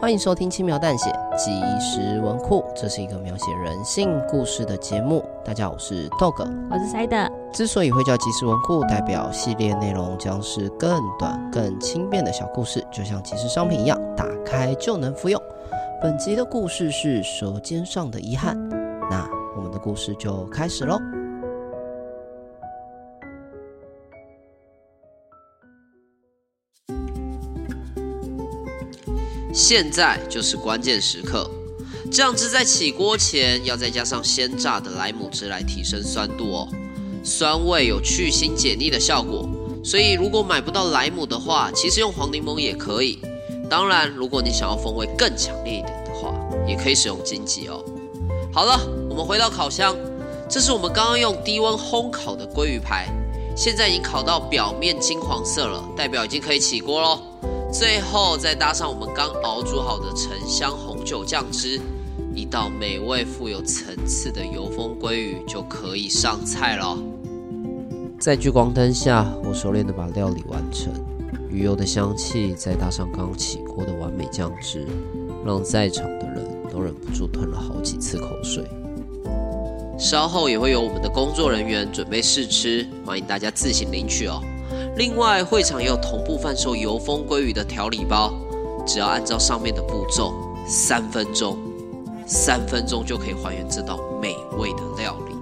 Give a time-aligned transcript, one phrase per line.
[0.00, 1.50] 欢迎收听轻描淡写即
[1.80, 5.24] 时文库，这是一个描写人性故事的节目。
[5.44, 7.32] 大家好，我是 Dog，我是 Side。
[7.52, 15.42] 之所以会叫即时文库，代表系列内容将是更短、更轻便的小故事，就像即时商品一样，打开就能服用。
[16.00, 18.56] 本集的故事是《舌尖上的遗憾》，
[19.10, 20.96] 那我们的故事就开始喽。
[29.52, 31.50] 现在就是关键时刻，
[32.10, 36.68] 酱汁在起锅前要再加上鲜榨的莱姆汁来提升酸度哦，
[37.24, 39.48] 酸味有去腥解腻的效果，
[39.82, 43.18] 所以如果买不到莱姆的话，其实用黄柠檬也可以。
[43.70, 46.32] 当然，如果你想要风味更强烈一点的话，
[46.66, 47.84] 也可以使用金桔哦。
[48.52, 48.80] 好了，
[49.10, 49.94] 我们回到烤箱，
[50.48, 53.08] 这是我们刚刚用低温烘烤的鲑鱼排，
[53.56, 57.20] 现在已经烤到表面金黄色了，代表已经可以起锅喽。
[57.70, 61.78] 最后再搭上我们刚熬煮好的沉香红酒酱汁，
[62.34, 66.96] 一道美味富有层次的油封鲑鱼就可以上菜了。
[68.18, 70.90] 在聚光灯下，我熟练的把料理完成，
[71.50, 74.86] 鱼油的香气再搭上刚起锅的完美酱汁，
[75.44, 78.64] 让在场的人都忍不住吞了好几次口水。
[79.98, 84.40] 稍后也会有我们的工作人员准备试吃，欢迎大家自行领取哦。
[84.98, 88.34] 另外，会场也有同步贩售油封鲑鱼的调理包，
[88.84, 90.34] 只要按照上面的步骤，
[90.66, 91.56] 三分钟，
[92.26, 95.36] 三分钟就可以还原这道美味的料理。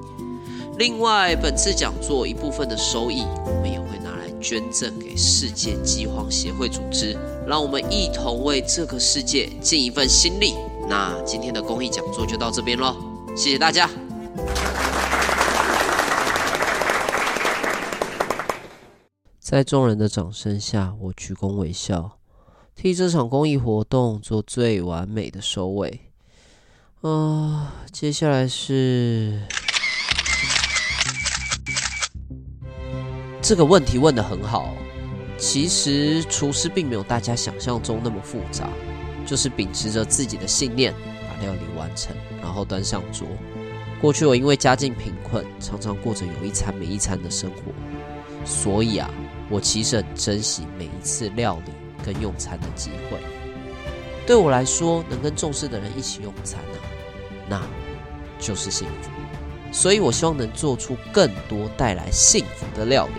[0.76, 10.52] 另外，本次讲座一部分的收益，我们也会拿来捐赠给世界饥荒协会组织，让我们一同为这个世界尽一份心力。
[10.86, 12.94] 那今天的公益讲座就到这边喽，
[13.34, 13.88] 谢谢大家。
[19.48, 22.18] 在众人的掌声下，我鞠躬微笑，
[22.74, 26.00] 替这场公益活动做最完美的收尾。
[27.02, 29.40] 啊、接下来是
[33.40, 34.74] 这个问题问得很好。
[35.38, 38.68] 其实厨师并没有大家想象中那么复杂，
[39.24, 43.28] 就是秉持着自己的信念，把料理完成，然后端上桌。
[44.00, 47.72] 过去我因为家境贫困，常常过着有一餐没一餐的生活，
[48.44, 49.08] 所以啊。
[49.50, 51.72] 我其实很珍惜每一次料理
[52.04, 53.18] 跟用餐的机会。
[54.26, 56.76] 对我来说，能跟重视的人一起用餐啊，
[57.48, 57.62] 那
[58.40, 59.10] 就是幸福。
[59.72, 63.14] 所以我希望能做出更多带来幸福的料理，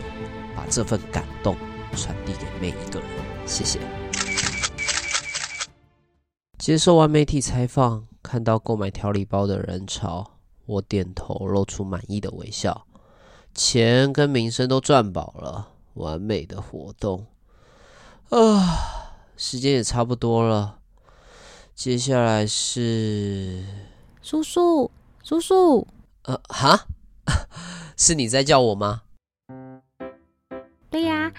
[0.56, 1.56] 把这份感动
[1.96, 3.09] 传递给每一个人。
[3.46, 3.80] 谢谢。
[6.58, 10.30] 接受完媒体采访，看到购买调理包的人潮，
[10.66, 12.86] 我点头，露出满意的微笑。
[13.54, 15.70] 钱跟名声都赚饱了。
[15.97, 17.25] 完美的活动
[18.30, 19.03] 啊！
[19.35, 20.80] 时间也差不多了，
[21.75, 23.63] 接下来是
[24.22, 24.90] 叔叔，
[25.24, 25.88] 叔叔。
[26.24, 26.88] 呃，哈，
[27.96, 29.03] 是你在叫我吗？
[30.90, 31.31] 对呀，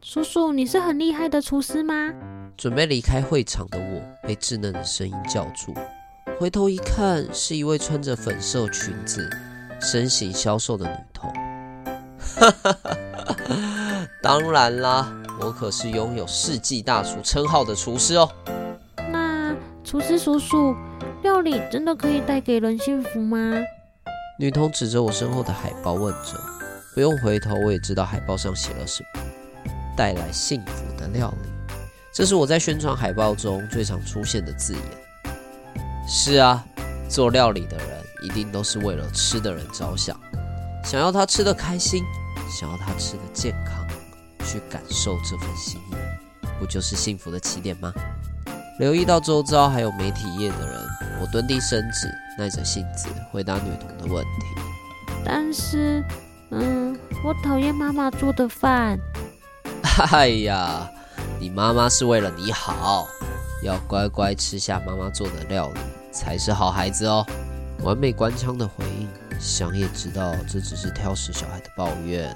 [0.00, 2.14] 叔叔，你是很厉害的厨师吗？
[2.56, 5.74] 准备离开会场的我被稚嫩的声音叫住，
[6.38, 9.28] 回头一看，是一位穿着粉色裙子、
[9.80, 11.28] 身形消瘦的女童。
[12.18, 12.96] 哈哈哈。
[14.22, 18.30] 当然啦，我可是拥有世纪大厨称号的厨师哦。
[19.10, 20.74] 那厨师叔叔，
[21.22, 23.36] 料理真的可以带给人幸福吗？
[24.38, 26.40] 女童指着我身后的海报问着。
[26.94, 29.20] 不用回头，我也知道海报上写了什么：
[29.96, 31.48] 带来幸福的料理。
[32.12, 34.82] 这是我在宣传海报中最常出现的字眼。
[36.08, 36.64] 是啊，
[37.08, 37.86] 做料理的人
[38.22, 40.18] 一定都是为了吃的人着想，
[40.84, 42.02] 想要他吃得开心，
[42.50, 43.79] 想要他吃得健康。
[44.50, 45.94] 去感受这份心意，
[46.58, 47.92] 不就是幸福的起点吗？
[48.80, 50.82] 留意到周遭还有媒体业的人，
[51.20, 54.30] 我蹲低身子，耐着性子回答女童的问题。
[55.24, 56.02] 但是，
[56.50, 58.98] 嗯，我讨厌妈妈做的饭。
[60.10, 60.90] 哎呀，
[61.38, 63.06] 你妈妈是为了你好，
[63.62, 65.80] 要乖乖吃下妈妈做的料理
[66.10, 67.24] 才是好孩子哦。
[67.82, 69.08] 完美官腔的回应，
[69.38, 72.34] 想也知道这只是挑食小孩的抱怨。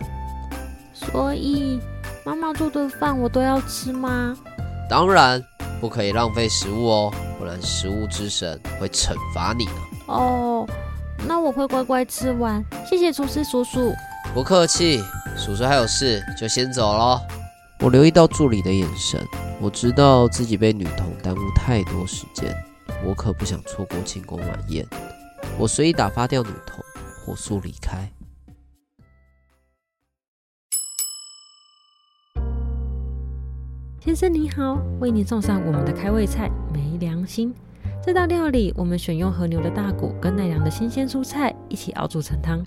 [0.93, 1.81] 所以，
[2.27, 4.35] 妈妈做的饭我都要吃吗？
[4.89, 5.43] 当然，
[5.79, 9.73] 不可以浪费食物哦，不然食物之神会惩罚你的。
[10.07, 10.67] 哦，
[11.29, 12.65] 那我会乖乖吃完。
[12.89, 13.93] 谢谢厨师叔叔。
[14.33, 15.03] 不客气，
[15.37, 17.21] 叔叔还有事，就先走喽。
[17.81, 19.21] 我留意到助理的眼神，
[19.61, 22.57] 我知道自己被女童耽误太多时间，
[23.05, 24.87] 我可不想错过庆功晚宴。
[25.59, 26.83] 我随意打发掉女童，
[27.27, 28.11] 火速离开。
[34.05, 37.55] 先生你好，为你送上我们的开胃菜没良心。
[38.05, 42.63] 这道料理我们选用和牛的大骨跟奈良的新鲜蔬菜一起熬煮成汤，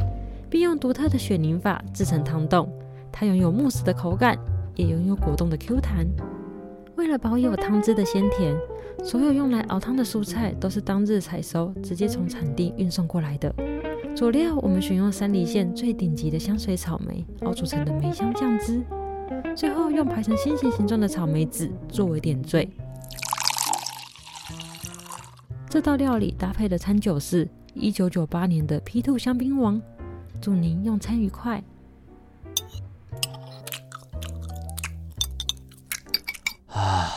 [0.49, 2.67] 并用独特的雪凝法制成汤冻。
[3.11, 4.35] 它拥有慕斯的口感，
[4.73, 6.07] 也拥有果冻的 Q 弹。
[6.95, 8.57] 为了保有汤汁的鲜甜，
[9.03, 13.53] 所有用来熬汤的蔬菜都是当日采收，直接从产地运送过来的。
[14.15, 18.81] 佐料我们选用山梨县最顶级的香水草莓熬煮成的梅香酱汁，
[19.55, 22.69] 最后用排成心形形状的草莓籽作为点缀。
[25.69, 29.81] 这道料理搭配的餐酒是一九九八年的 P2 香槟王，
[30.41, 31.63] 祝您用餐愉快。
[36.67, 37.11] 啊，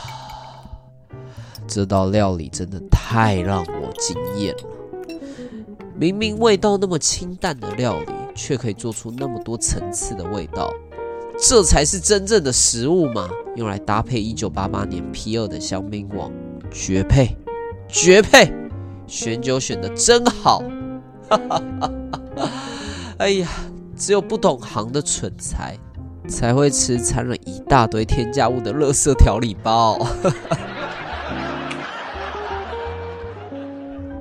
[1.67, 4.63] 这道料理真的太让我惊艳了！
[5.95, 10.71] 明明味道那么清淡的料理，却可以做出那么多层次的味道，
[11.41, 13.27] 这才是真正的食物嘛！
[13.55, 16.31] 用来搭配一九八八年 P2 的香槟王，
[16.69, 17.35] 绝配！
[17.87, 18.53] 绝配，
[19.07, 20.59] 选酒选的真好，
[21.27, 21.91] 哈哈哈
[22.37, 22.49] 哈！
[23.17, 23.49] 哎呀，
[23.97, 25.75] 只有不懂行的蠢材
[26.27, 29.97] 才会吃掺了一大堆添加物的垃圾调理包。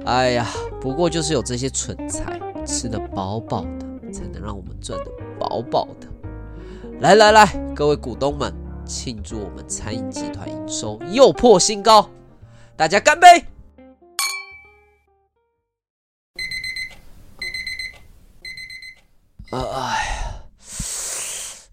[0.06, 0.48] 哎呀，
[0.80, 5.06] 不过就是有这些蠢材吃的饱饱的，才能让我们赚的
[5.38, 6.06] 饱饱的。
[7.00, 8.54] 来来来，各位股东们，
[8.84, 12.10] 庆祝我们餐饮集团营收又破新高，
[12.76, 13.26] 大家干杯！
[19.50, 20.44] 哎呀，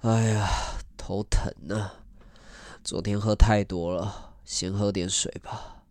[0.03, 0.49] 哎呀，
[0.95, 1.95] 头疼啊！
[2.81, 5.83] 昨天喝太多了，先喝点水吧。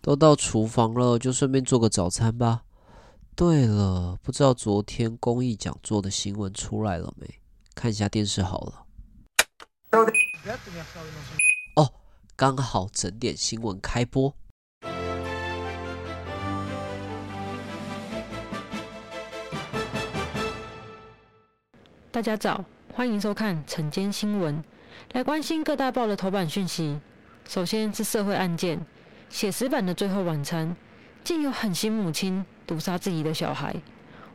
[0.00, 2.62] 都到厨房了，就顺便做个早餐吧。
[3.40, 7.26] 对了，不知道昨天公益讲座的新闻出来了没？
[7.74, 8.84] 看一下电视好了。
[11.76, 11.90] 哦，
[12.36, 14.34] 刚好整点新闻开播。
[22.10, 22.62] 大家早，
[22.92, 24.62] 欢迎收看晨间新闻，
[25.12, 27.00] 来关心各大报的头版讯息。
[27.48, 28.84] 首先是社会案件，
[29.30, 30.76] 写实版的最后晚餐，
[31.24, 33.74] 竟有狠心母亲毒杀自己的小孩。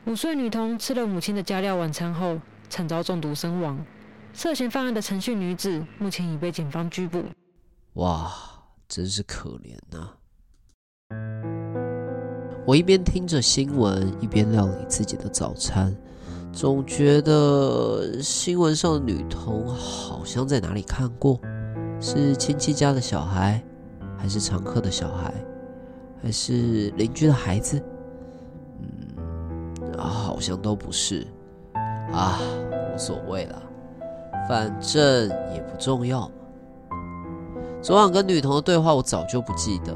[0.05, 2.37] 五岁女童吃了母亲的加料晚餐后，
[2.69, 3.81] 惨遭中毒身亡。
[4.33, 7.23] 涉嫌犯案的陈姓女子目前已被警方拘捕。
[7.93, 8.29] 哇，
[8.89, 11.15] 真是可怜呐、啊！
[12.67, 15.95] 我一边听着新闻，一边料理自己的早餐。
[16.51, 21.39] 总觉得新闻上的女童好像在哪里看过，
[22.01, 23.63] 是亲戚家的小孩，
[24.17, 25.33] 还是常客的小孩，
[26.21, 27.81] 还是邻居的孩子？
[29.97, 31.25] 啊，好像都不是。
[32.11, 32.39] 啊，
[32.71, 33.61] 无所谓了，
[34.47, 36.29] 反正也不重要。
[37.81, 39.93] 昨晚跟女童的对话，我早就不记得，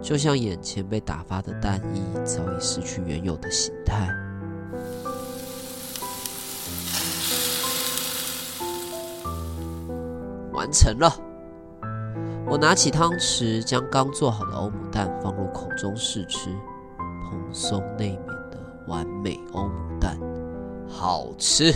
[0.00, 4.08] 就像眼前被打发的蛋液，早已失去原有的形态。
[10.52, 11.12] 完成了，
[12.46, 16.50] 我拿起汤匙，将刚做好的欧姆蛋放入口中试吃，
[16.98, 18.18] 蓬松内
[18.88, 20.18] 完美欧姆蛋，
[20.88, 21.72] 好吃。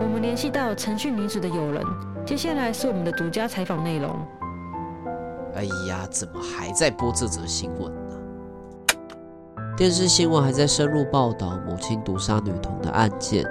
[0.00, 1.84] 我们联系到陈讯女子的友人，
[2.24, 4.16] 接下来是我们的独家采访内容。
[5.54, 8.16] 哎呀，怎么还在播这则新闻呢？
[9.76, 13.44] 电视新闻还在深入报道母亲毒杀女童的案件。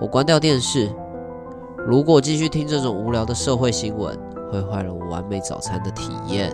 [0.00, 0.90] 我关掉电视。
[1.86, 4.18] 如果继续听这种无聊的社会新闻，
[4.50, 6.50] 会坏了我完美早餐的体验。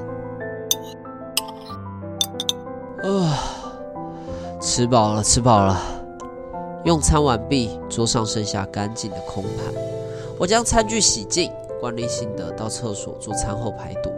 [3.02, 3.38] 啊，
[4.60, 5.80] 吃饱了，吃饱了。
[6.84, 9.74] 用餐完毕，桌上剩下干净的空盘。
[10.38, 11.50] 我将餐具洗净，
[11.80, 14.10] 惯例性的到厕所做餐后排毒。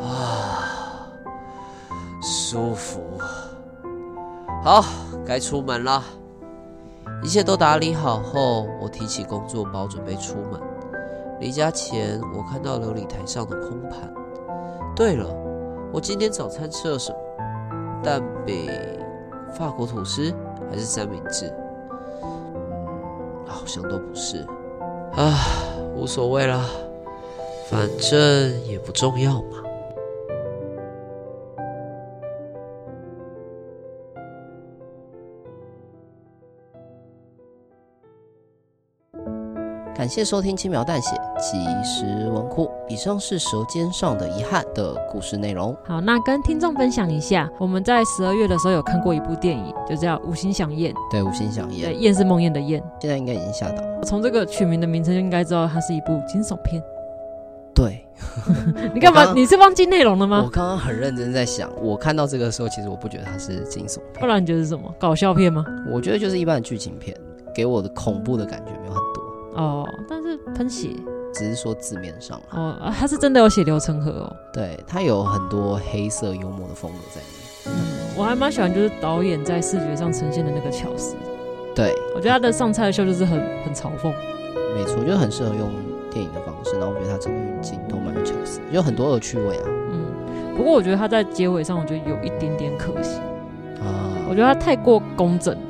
[0.00, 1.08] 啊，
[2.22, 3.00] 舒服。
[4.62, 4.82] 好。
[5.26, 6.04] 该出门了，
[7.22, 10.60] 一切都打理好后，我提起工作包准备出门。
[11.40, 14.12] 离家前，我看到流理台上的空盘。
[14.96, 15.26] 对了，
[15.92, 17.18] 我今天早餐吃了什么？
[18.02, 18.70] 蛋饼、
[19.52, 20.32] 法国吐司
[20.70, 21.52] 还是三明治？
[22.22, 22.28] 嗯，
[23.46, 24.46] 好像都不是。
[25.16, 25.34] 啊，
[25.96, 26.64] 无所谓了，
[27.68, 29.62] 反正也不重要嘛。
[40.04, 42.70] 感谢收听轻描淡写即时文库。
[42.90, 45.74] 以上是《舌尖上的遗憾》的故事内容。
[45.82, 50.92] 好，那跟听众分享一下，我们在十二月的时候有看过一部电影，就叫《五星响宴》。
[51.10, 51.90] 对，《五星响宴》。
[51.90, 52.82] 对，宴是梦魇的宴。
[53.00, 53.82] 现在应该已经下档。
[54.02, 56.82] 从这个取名的名称就应该知道它是一部惊悚片。
[57.74, 58.06] 对，
[58.92, 59.32] 你干嘛？
[59.32, 60.42] 你是忘记内容了吗？
[60.44, 64.20] 我刚刚很认真在想，我看到这个时候，其实我不觉得它是惊悚片。
[64.20, 64.94] 不然你觉得是什么？
[64.98, 65.64] 搞笑片吗？
[65.90, 67.16] 我觉得就是一般的剧情片，
[67.54, 68.72] 给我的恐怖的感觉。
[69.54, 70.90] 哦，但是喷血，
[71.32, 74.36] 只是说字面上哦，啊，他是真的有血流成河哦。
[74.52, 77.44] 对，他有很多黑色幽默的风格在里面。
[77.66, 77.72] 嗯，
[78.16, 81.16] 我还蛮喜欢，就是导演在视觉上呈现的那个巧思。
[81.74, 84.12] 对，我觉得他的上菜秀就是很很嘲讽。
[84.74, 85.70] 没错，就很适合用
[86.10, 86.72] 电影的方式。
[86.78, 89.64] 然后我觉得他整个运镜都蛮有巧思，有很多恶趣味啊。
[89.66, 93.18] 嗯，不过我觉得他在结尾上，我觉得有一点点可惜
[93.80, 94.12] 啊。
[94.28, 95.60] 我觉得他太过工整了。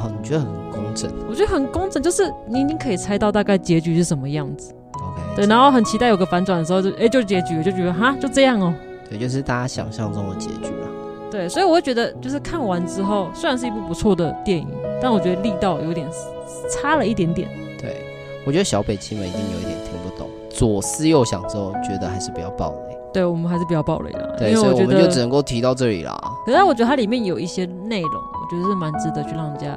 [0.00, 0.48] 哦，你觉得很
[0.92, 1.10] 工整？
[1.28, 4.74] 我觉得很工整，就是你已经可以猜到大概结局是什么样子。
[4.94, 8.74] OK，对，然后很期待有个反转的时候就，就哎就结局了，就觉得哈就这样哦。
[9.08, 10.88] 对，就是大家想象中的结局了。
[11.30, 14.68] 对，所以我会觉得，就是看完之后，虽然是一部不错的电影，
[15.00, 16.06] 但我觉得力道有点
[16.70, 17.48] 差了一点点。
[17.80, 17.96] 对，
[18.46, 22.98] 我觉得小北七们一定有一点听不懂，左思右想之后，觉得还是不要爆雷。
[23.14, 24.36] 对，我们还是不要暴雷了。
[24.38, 26.18] 对，所以我们就只能够提到这里啦。
[26.44, 29.68] 可是我觉得它里面有一些内容，我觉得是蛮值得去让人家。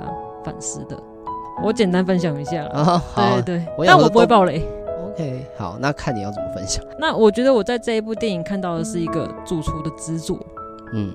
[0.45, 0.95] 反思的，
[1.63, 4.63] 我简单分享一下啊，好对对，但我不会爆雷。
[5.11, 6.83] OK，好，那看你要怎么分享。
[6.99, 10.37] 那我觉得我在这一部电影看到的是一个主厨的执着，
[10.93, 11.13] 嗯，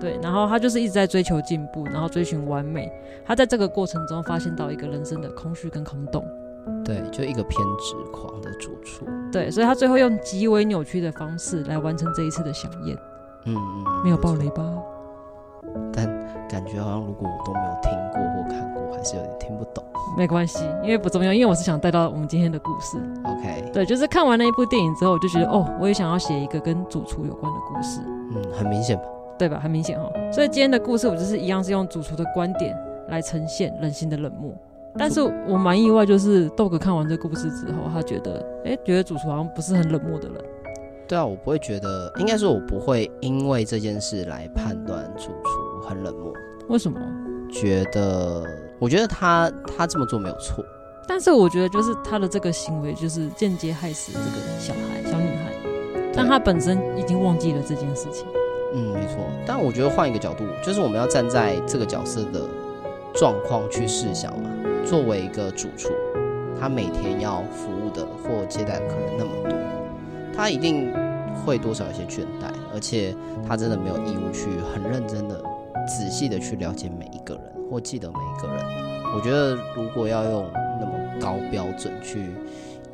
[0.00, 2.90] 对，然后他就是一直在追求进步，然后追寻完美。
[3.26, 6.26] 他在这个过程中发现到一个人生的空虚跟空洞，
[6.84, 12.96] 对，就一个偏执狂的主厨，对，所以他最后用极为扭曲的方式来完成这一次的飨宴。
[13.46, 14.62] 嗯嗯，没有爆雷吧？
[15.92, 16.06] 但
[16.48, 19.82] 感觉好像如果我都没有听过或看过，还是有点听不懂。
[20.16, 22.98] 没关系，因为不重要，因为我是想带到我们今天的故事。
[23.24, 28.00] OK，对，就是看完那一部电影之后，我就觉得哦，我也想要写一个跟主厨有关的故事。
[28.34, 29.04] 嗯，很明显吧？
[29.36, 29.58] 对吧？
[29.60, 30.08] 很明显哈。
[30.32, 32.76] 所以今天的故事，我就是一样是用主厨的观点
[33.08, 34.52] 来呈现人心的冷漠。
[34.96, 40.36] 但是我蛮意外，就是豆哥看完这个故事之后，他觉得，哎，觉得主厨好像不是很冷漠的人。
[41.08, 46.32] 对啊，我不会觉得，应该说我不会因为这件事来判断主厨很冷漠。
[46.68, 46.98] 为什么？
[47.50, 48.42] 觉得，
[48.78, 50.64] 我觉得他他这么做没有错，
[51.06, 55.54] 但是我觉得就是他的这个行为就是间接害死这个小孩小女孩，
[56.12, 58.26] 但他本身已经忘记了这件事情。
[58.74, 59.18] 嗯，没错。
[59.46, 62.40] 但我觉得换一个角度，就是我们要站在这个角色的
[63.14, 64.50] 状况去试想嘛。
[64.84, 65.90] 作为一个主厨，
[66.60, 69.56] 他每天要服务的或接待的客人那么多。
[70.36, 70.92] 他一定
[71.44, 73.14] 会多少有些倦怠，而且
[73.48, 75.40] 他真的没有义务去很认真的、
[75.86, 78.64] 仔细的去了解每一个人或记得每一个人。
[79.14, 80.50] 我觉得如果要用
[80.80, 82.26] 那么高标准去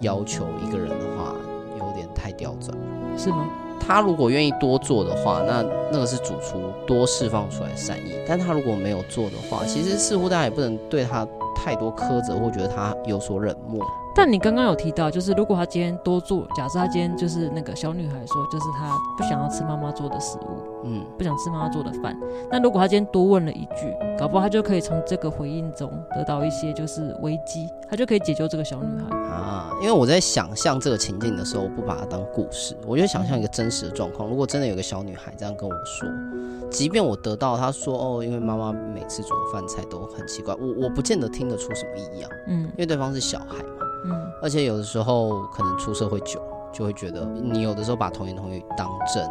[0.01, 1.35] 要求一个人的话，
[1.79, 3.49] 有点太刁钻了，是吗？
[3.81, 8.13] 他如果愿意多做的话，那那个是主厨多释放出来的善意。
[8.29, 13.85] 但他如果没有做的话，其实似乎大家也不能对他太多苛责，或觉得他有所冷漠。
[14.23, 22.15] 但你刚刚有提到，就是如果他今天多做，假设他今天就是那个小女孩说，就是她不想要吃妈妈做的食物，嗯，不想吃妈妈做的饭。
[22.50, 29.71] 那如果他今天多问了一句，搞不好他就可以从这个回应中得到一些就是危机，他就可以解救这个小女孩啊。
[29.81, 34.29] 因为我在想象这个情境的时候，我不把它当故事，我就想象一个真实的状况。
[34.29, 36.07] 如果真的有个小女孩这样跟我说，
[36.69, 43.87] 即便我得到她说哦，因为妈妈每次煮的饭菜都很奇怪，我我不见得听得出什么异样，嗯，因为对方是小孩嘛。
[44.04, 46.40] 嗯，而且有的时候可能出社会久，
[46.73, 49.26] 就会觉得你有的时候把童言童语当真，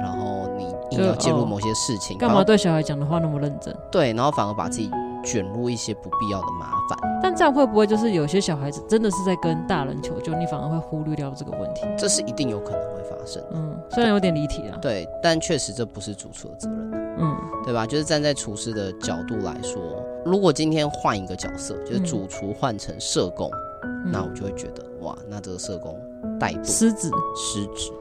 [0.00, 0.64] 然后你
[0.96, 3.76] 硬要介入某些事情，干嘛对小孩讲的话那么认真？
[3.90, 4.90] 对，然后反而把自己
[5.24, 6.98] 卷入一些不必要的麻烦。
[7.22, 11.82] 但这样会不会就是有些小孩子真的是在跟大人求救，你反而会忽略掉这个问题？
[11.96, 13.42] 这是一定有可能会发生。
[13.52, 14.76] 嗯，虽然有点离题啊。
[14.82, 16.90] 对，但确实这不是主厨的责任。
[17.18, 17.86] 嗯，对吧？
[17.86, 19.80] 就是站在厨师的角度来说，
[20.24, 23.48] 如果今天换一个角色，就是主厨换成社工。
[24.04, 26.00] 那我就会觉得哇，那这个社工
[26.40, 27.92] 怠惰、失职、失职。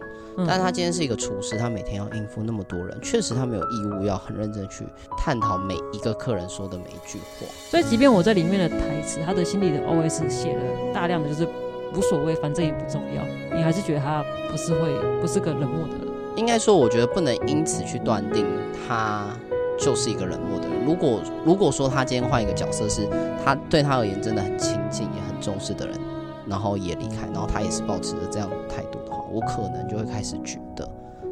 [0.48, 4.86] 但他今天是一个厨师，他每天要应付那么多人，确实他没有义务要很认真去
[5.18, 7.46] 探讨每一个客人说的每一句话。
[7.70, 11.46] 所以，即便我在里面的台词，他的心里的 OS 写了大量的就是
[11.94, 13.22] 无所谓，反正也不重要，
[13.56, 16.08] 你还是觉得他不是会不是个冷漠的人。
[16.38, 18.46] 应该说，我觉得不能因此去断定
[18.88, 19.28] 他
[19.78, 20.71] 就是一个冷漠的人。
[20.86, 23.08] 如果如果说他今天换一个角色，是
[23.44, 26.00] 他对他而言真的很亲近也很重视的人，
[26.48, 30.88] 然后也离开，然后他也是保持着这样的态度的话，我可能就会开始觉得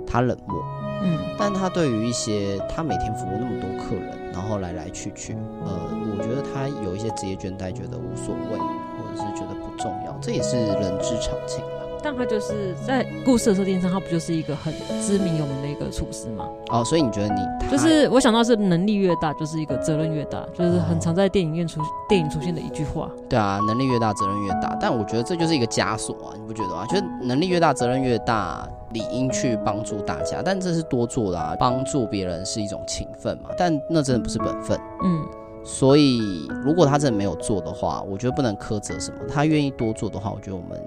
[0.05, 0.57] 他冷漠。
[1.01, 5.33] 嗯，但他对于一些他每天服务那么多客人，然后来来去去，
[5.65, 5.79] 呃，
[6.11, 11.63] 我觉得他有一些职业倦怠，觉得无所谓，或者是觉得不重要，这也是人之常情。
[12.01, 16.47] 但他就是在故事的设定上，他不就是一个很知名有名的一个厨师吗？
[16.69, 23.09] 哦，所以你觉得你就是我想到是能力越大，就是一个责任越大，就是很常在电影院出、哦、电影出现的一句话。
[23.27, 24.77] 对啊，能力越大，责任越大。
[24.79, 26.85] 但我觉得这就是一个枷锁啊，你不觉得吗？
[26.87, 33.49] 就是能力越大，责任越大，理应去帮助大家，但这是多做的啊，帮助别人是一种情分嘛。
[33.57, 34.79] 但那真的不是本分。
[35.03, 35.25] 嗯，
[35.65, 39.17] 所以如果他真的没有做的话，我觉得不能苛责什么。
[39.27, 40.79] 他愿意多做的话，我觉得我们。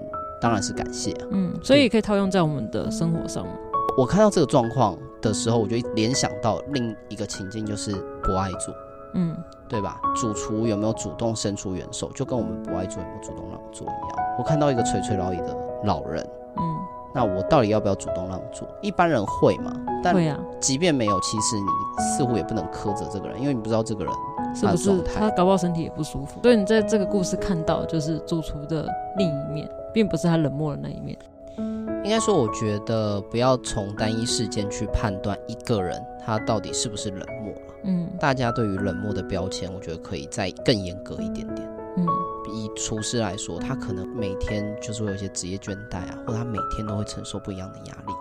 [0.43, 3.47] 当然是感谢啊，嗯，所以也可以套用在我们的生活上。
[3.97, 8.75] 我看到这个状况的时候，我就联想到另一个情境，就是不爱做，
[9.13, 9.33] 嗯，
[9.69, 10.01] 对吧？
[10.13, 14.35] 主厨有没有主动伸出援手，就跟我们不爱做有没有主动让做一样。
[14.37, 16.42] 我看到一个垂垂老矣的老人，嗯，
[17.13, 18.67] 那我到底要不要主动让座？
[18.81, 19.73] 一般人会吗？
[20.03, 20.39] 但会啊。
[20.59, 21.67] 即便没有，其实你
[22.17, 24.13] 似乎也不能苛责这个人，因为你不知道这个人
[24.55, 26.41] 是不是他搞不好身体也不舒服。
[26.41, 29.69] 所以你在这个故事看到就是主厨的另一面。
[29.93, 31.15] 并不是他冷漠的那一面，
[32.03, 37.53] 应该说，我觉得不要从单一事件去判断一个人他到底是不是冷漠。
[37.83, 41.69] 嗯，大家对于冷漠的标签，我觉得可以再更严格一点点。
[41.97, 42.05] 嗯，
[42.51, 48.13] 以厨师来说，他可能每天就是会有一些职业倦怠啊，或者他每天都会承受不一样的压力。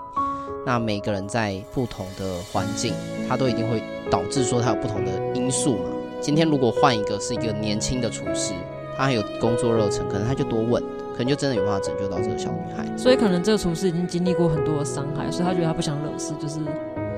[0.65, 2.95] 那每个人在不同的环境，
[3.29, 5.91] 他都一定会导致说他有不同的因素嘛。
[6.21, 8.53] 今天如果换一个是一个年轻的厨师，
[8.97, 10.83] 他还有工作热忱，可能他就多问。
[11.13, 16.59] 可能就真的有办法拯救到这个小女孩，所以可能这个厨师已经经历过很多的伤害，所以他觉得他不想惹事，就是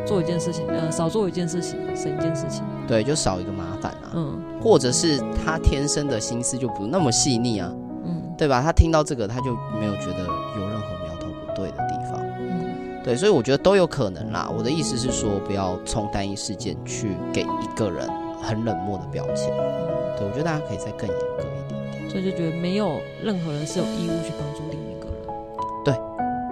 [0.05, 7.73] 做一件事情，呃，少做一件事情，省一件事情，对，就少一个麻烦啊，嗯，或者是他天生的心思就不那么细腻啊，
[8.05, 8.61] 嗯，对吧？
[8.62, 14.50] 他听到这个，他就没有觉得有任何苗头不对的地方，嗯，对，所以我觉得都有可能啦。
[14.57, 18.09] 我的意思是说，不要从单一事件去给一个人
[18.43, 22.11] 很冷漠的标签，嗯，对，我觉得大家可以再更严格一点点。
[22.11, 25.85] 所以就觉得没有任何人是有义务去帮助另一个人。
[25.85, 25.95] 对，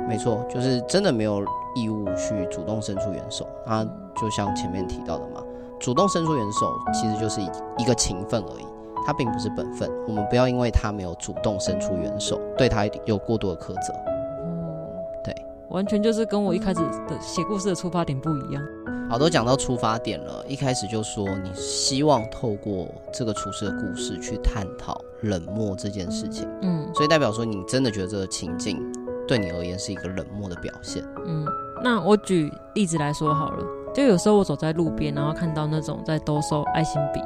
[0.09, 1.45] 没错，就是真的没有
[1.77, 3.47] 义务去主动伸出援手。
[3.67, 3.85] 他
[4.19, 5.43] 就像前面提到的嘛，
[5.83, 7.41] 主动伸出援手其实就是
[7.77, 8.65] 一个情分而已，
[9.05, 9.91] 他并不是本分。
[10.07, 13.93] 我们不要因为他没有主动伸出援手，对他有过多的苛责。
[13.93, 15.35] 哦，对，
[15.71, 18.63] 完全就是跟我一开始的写故事的出发点不一样。
[19.11, 28.81] 好，都讲到出发点了，一开始就说你希望透过这个厨师的故事去探讨冷漠这件事情，嗯，所以代表说你真的觉得这个情境
[29.27, 31.45] 对你而言是一个冷漠的表现，嗯，
[31.83, 37.21] 那我举例子来说好了，就有时候我走在路边，然后看到那种在兜售爱心笔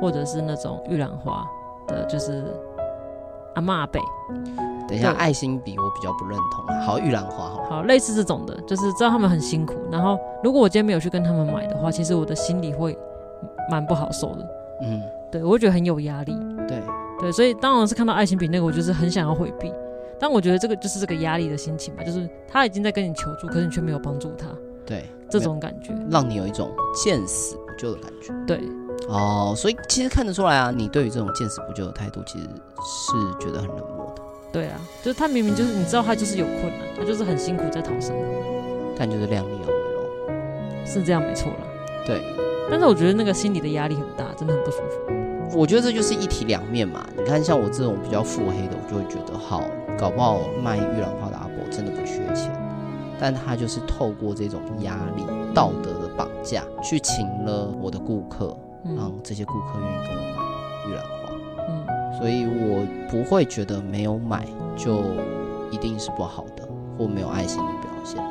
[0.00, 1.44] 或者是那种玉兰花
[1.86, 2.44] 的，就是
[3.54, 4.00] 阿妈阿伯。
[4.86, 6.80] 等一下，爱心笔我比较不认同啊。
[6.82, 9.74] 好，玉兰花好，好，类似这种的，就是知道他们很辛苦。
[9.90, 12.96] 然后，如果我今天没有去跟他们买的话，其实我的心里会
[13.70, 14.46] 蛮不好受的。
[14.82, 15.00] 嗯，
[15.32, 16.36] 对，我会觉得很有压力。
[16.68, 16.82] 对，
[17.18, 19.72] 对，所以当然是看到爱心笔那个，我就是很想要回避。
[20.20, 24.46] 但我觉得这个就是这个压力的心情吧，就是他已经在跟你求助，可是你却没有帮助他。
[24.86, 28.32] 对，这种感觉让你有一种见死不救的感觉。
[28.46, 28.60] 对，
[29.08, 32.44] 哦，所以其实看得出来啊，你对于这种见死不救的态度，其实
[32.84, 34.22] 是觉得很冷漠的。
[34.52, 38.24] 对啊，就是他明明就是你知道他就是有困难，他就是很辛苦在讨生活，
[38.96, 41.58] 但就是量力而为喽，是这样没错啦。
[42.06, 42.22] 对，
[42.70, 45.58] 但是我觉得那个心理的压力很大，真的很不舒服。
[45.58, 47.06] 我觉得这就是一体两面嘛。
[47.16, 49.62] 你看，像我这种比较腹黑的，我就会觉得好，
[49.98, 52.50] 搞不好卖玉兰花的阿伯真的不缺钱，
[53.20, 55.24] 但他就是透过这种压力、
[55.54, 58.56] 道德的绑架，去请了我的顾客，
[58.96, 61.32] 让这些顾客愿意跟我买玉兰花。
[61.68, 61.84] 嗯
[62.16, 64.46] 所以我不会觉得没有买
[64.76, 65.02] 就
[65.72, 68.22] 一定是不好的，或没有爱心的表现。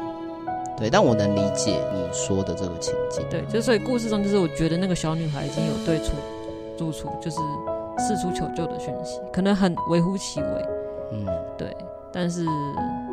[0.77, 3.23] 对，但我能理解你说的这个情境。
[3.29, 6.13] 对，就所以故事中就是我觉得那个小女孩已经有对出
[6.77, 7.37] 住处就是
[7.97, 10.65] 四处求救的讯息，可能很微乎其微。
[11.11, 11.75] 嗯，对，
[12.13, 12.45] 但是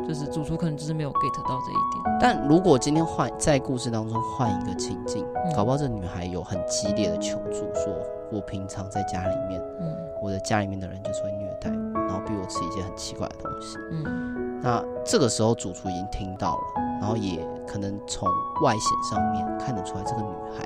[0.07, 2.17] 就是主厨可能就是没有 get 到这一点。
[2.19, 7.93] 但如果今天换在故事当中换一个情境，嗯，搞不好这女孩有很激烈的求助，说
[8.31, 9.91] 我平常在家里面，嗯。
[10.21, 13.75] 我的家里面的人就是会虐待我，然后逼我吃一些很奇怪的东西。
[13.89, 16.61] 嗯，那这个时候主厨已经听到了，
[16.99, 18.29] 然后也可能从
[18.63, 20.63] 外显上面看得出来，这个女孩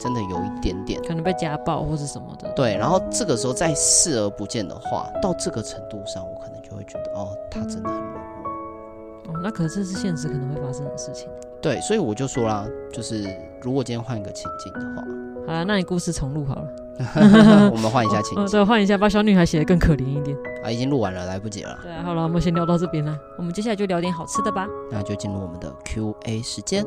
[0.00, 2.50] 真的有一点点可能被家暴或是什么的。
[2.56, 9.34] 对，然后这个时候再视而不见的话，到这个程度上，我可能就会觉得，哦，他真的很冷漠。
[9.34, 11.28] 哦，那可是这是现实可能会发生的事情。
[11.60, 13.22] 对，所以我就说啦，就是
[13.60, 15.06] 如果今天换一个情境的话，
[15.46, 16.64] 好了，那你故事重录好了。
[17.72, 20.70] 我们换一下情景， 哦，对，换一下，把小女孩写的更可怜一点啊！
[20.70, 21.78] 已经录完了，来不及了。
[21.82, 23.18] 对，好了，我们先聊到这边了。
[23.38, 24.66] 我们接下来就聊点好吃的吧。
[24.90, 26.84] 那就进入我们的 Q&A 时间。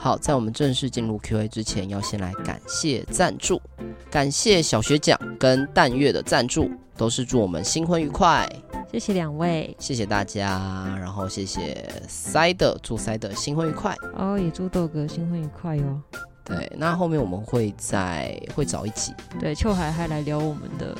[0.00, 3.60] 好，在我们正式进入 Q&A 之前，要先来感谢赞助，
[4.08, 8.48] 感谢小学奖跟淡月的赞助，都是祝我们新婚愉快。
[8.92, 16.00] 谢谢两位，谢谢大家，然后谢谢塞的，祝塞的新婚愉快哦，也祝豆哥新婚愉快哟、哦。
[16.44, 20.96] 对，那后面我们会在会找一集，对，秋海还来聊我们的。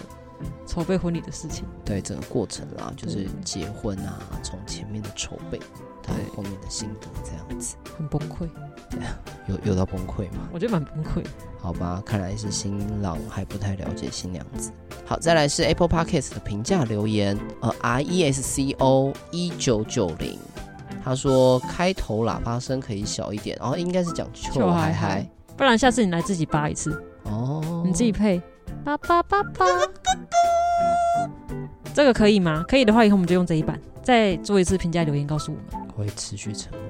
[0.66, 5.58] 筹备婚礼的事情，对整个过程啦，就是结婚啊，从前面的筹备
[6.02, 8.48] 到后面的心得这样子，很崩溃，
[8.90, 10.48] 对啊，有有到崩溃吗？
[10.52, 11.24] 我觉得蛮崩溃。
[11.60, 14.70] 好吧，看来是新郎还不太了解新娘子。
[15.04, 20.38] 好，再来是 Apple Podcast 的评价留言，呃，R E S C O 一九九零，
[21.02, 27.02] 他说开头喇叭声可以小一点，然后应该是讲秋嗨嗨，不然下次你来自己扒一次。
[27.24, 28.40] 哦，你自己配。
[28.84, 29.66] 叭叭叭叭，
[31.94, 32.64] 这个可以吗？
[32.68, 35.88] 可以的话，以后我们就用这一版，再做一次评价留言，告诉我们。
[35.96, 36.80] 我会持续沉默。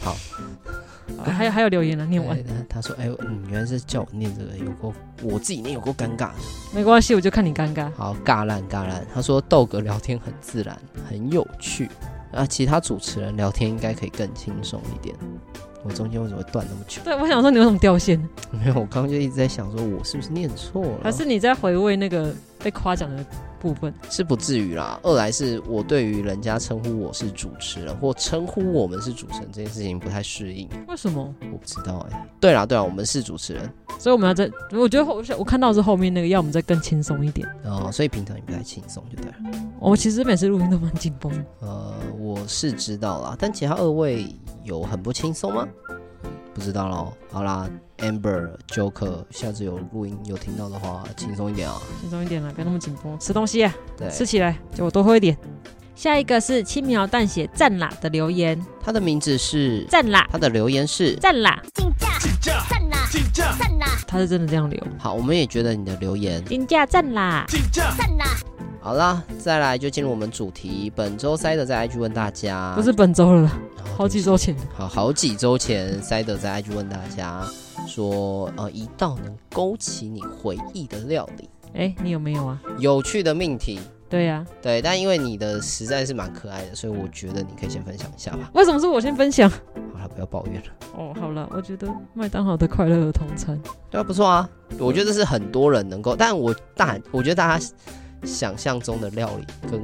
[0.00, 0.16] 好，
[1.18, 2.36] 啊、还有还有留言啊，念完。
[2.68, 6.34] 他说：“哎、欸，嗯，原来是叫我念这个，有够我自己念有够尴尬的。
[6.74, 7.90] 没关系，我就看你尴尬。
[7.92, 9.06] 好，尬烂尬烂。
[9.14, 10.76] 他说豆哥聊天很自然，
[11.08, 11.88] 很有趣。
[12.32, 15.14] 啊，其他主持人聊天应该可以更轻松一点。”
[15.82, 17.00] 我中间为什么会断那么久？
[17.04, 18.18] 对，我想说你为什么掉线？
[18.52, 20.98] 没有，我刚刚就一直在想，说我是不是念错了？
[21.02, 23.24] 还是你在回味那个被夸奖的
[23.58, 23.92] 部分？
[24.08, 24.98] 是不至于啦。
[25.02, 30.68] 二来是我对于人家称呼我是主持人，或称呼我们是主持人这件事情不太适应。
[30.88, 31.34] 为什么？
[31.52, 32.26] 我不知道哎、欸。
[32.38, 34.50] 对啦，对啦，我们是主持人，所以我们要在。
[34.72, 37.48] 我觉得后我看到是后面那个，要我们再更轻松一点。
[37.64, 39.36] 哦，所以平常也不太轻松，就对了。
[39.78, 41.32] 我其实每次录音都蛮紧绷。
[41.60, 44.26] 呃，我是知道啦，但其他二位
[44.64, 45.68] 有很不轻松吗？
[46.60, 47.66] 不知道喽，好啦
[48.00, 53.18] ，Amber Joker，下次有录音有听到的话，轻松一点啊，轻松一点啦，不要那么紧绷。
[53.18, 55.34] 吃东西啊，对，吃起来就我多喝一点。
[55.94, 64.78] 下一个是轻描淡写赞啦的留言，他的名字是赞啦，他的留言是赞啦，竞价竞价赞啦竞价赞啦，他是真的这样留。
[64.98, 66.44] 好，我们也觉得你的留言。
[66.44, 68.26] 竞价赞啦竞价赞啦。
[68.82, 70.92] 好啦，再来就进入我们主题。
[70.94, 73.50] 本周塞的在 IG 问大家，不是本周了，
[74.00, 74.56] 好几周前。
[74.72, 77.46] 好，好几周前，塞德在 IG 问大家
[77.86, 81.50] 说，呃，一道能勾起你回忆的料理。
[81.74, 82.58] 哎、欸，你有没有啊？
[82.78, 83.78] 有趣的命题。
[84.08, 88.50] 对呀、啊，对，但因为你的实在是蛮可爱的，所以我觉得你可以先分享一下吧。
[88.54, 89.50] 为什么是我先分享？
[89.50, 90.68] 好了，不要抱怨了。
[90.96, 93.60] 哦，好了，我觉得麦当劳的快乐儿童餐，
[93.90, 94.48] 对啊，不错啊。
[94.78, 97.66] 我觉得这是很多人能够，但我大，我觉得大家。
[98.22, 99.80] 想象中的料理跟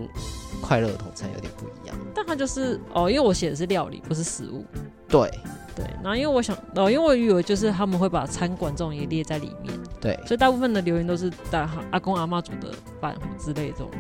[0.67, 4.65] 快乐儿童餐有点不一样，但它就是哦，因为我写的是料理，不是食物。
[5.09, 5.31] 对
[5.77, 13.91] 对，然后因为我想哦，因为我以为就是他们会把餐馆这种也列在里面，对，所以大部分的留言都是大阿公阿妈煮的饭之类这种。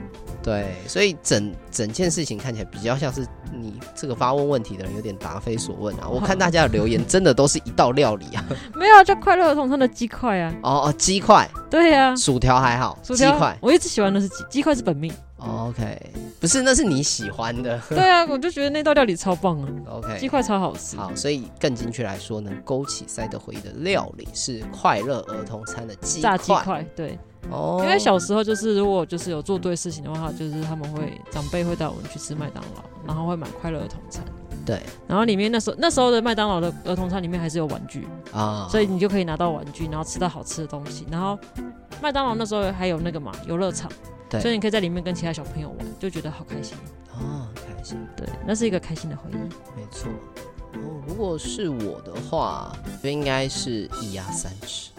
[0.42, 6.07] 对，所以整整件事情看起来比较像是你这个发问问题的人有点答非所问啊。
[6.11, 10.52] 我看大家的留言真的都是一道料理啊， 没有叫快乐儿童餐的鸡块啊。
[10.64, 11.48] 哦哦，鸡块。
[11.70, 15.12] 对呀、啊，薯条还好，鸡块我一直喜欢的是鸡，鸡块是本命。
[15.47, 17.81] OK，不是，那是你喜欢的。
[17.89, 19.69] 对啊，我就觉得那道料理超棒啊。
[19.91, 20.97] OK，鸡块超好吃。
[20.97, 26.85] 好，所以更精确来说呢，勾起塞德回忆的料理是快乐儿童餐的鸡炸鸡块。
[26.95, 27.19] 对，
[27.51, 34.25] 哦，因为小时候就是如果就是有做对事情的话，就是他们会长辈会带我们去吃麦当劳，然后会买快乐儿童餐。
[34.65, 41.07] 对，然后里面那时候那时候的麦当劳的儿童餐里面还是有玩具啊，所以你就可以拿到玩具，然后吃到好吃的东西。
[41.09, 41.39] 然后
[42.03, 43.89] 麦当劳那时候还有那个嘛游乐场。
[44.29, 46.77] 对，所以你可以在里面跟其他小朋友玩，就觉得好开心
[47.12, 47.99] 啊，开心。
[48.17, 49.37] 对，那是一个开心的回忆。
[49.79, 50.11] 没错。
[50.75, 54.91] 哦，如果是我的话，就应该是一鸭三吃。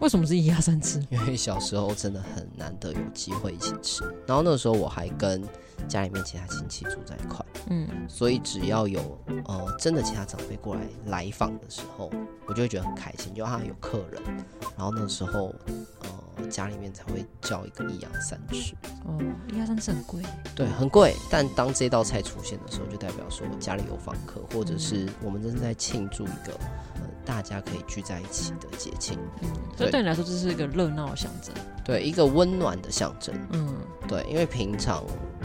[0.00, 1.00] 为什么是一鸭三吃？
[1.10, 5.40] 因为小时候真的很难得有机会一起吃，然后那时候我还跟
[5.86, 7.41] 家里面其他亲戚住在一块，
[7.72, 9.00] 嗯，所以只要有
[9.46, 12.10] 呃真的其他长辈过来来访的时候，
[12.46, 14.22] 我就会觉得很开心，就他有客人，
[14.76, 15.54] 然后那时候
[16.00, 18.74] 呃家里面才会叫一个一阳三吃。
[19.06, 19.18] 哦，
[19.52, 20.22] 一阳三吃很贵。
[20.54, 21.14] 对，很贵。
[21.30, 26.52] 但当这道菜出现的时候，就代表说家里有访客，或者是我们正在庆祝一个
[26.96, 29.18] 呃大家可以聚在一起的节庆。
[29.42, 31.54] 嗯，所以对你来说，这是一个热闹的象征。
[31.84, 33.34] 对，一个温暖的象征。
[33.50, 33.74] 嗯，
[34.06, 35.02] 对，因为平常。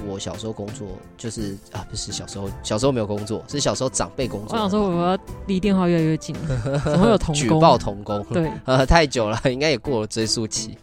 [0.07, 0.87] 我小时候工作
[1.17, 4.55] 就是啊，不是小时候，小时候没有工作，是小时候长辈工作。
[4.55, 7.35] 我想说我要离电话越来越近了， 怎么会有同工？
[7.35, 8.23] 举报童工？
[8.31, 10.77] 对， 呃，太久了，应该也过了追溯期。